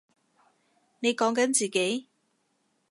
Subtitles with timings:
[1.01, 2.07] 你講緊自己？